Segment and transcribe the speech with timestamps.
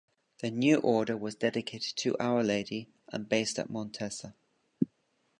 [0.39, 4.33] The new order was dedicated to Our Lady, and based at Montesa.